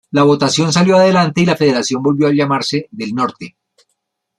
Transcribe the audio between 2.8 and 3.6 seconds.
del Norte.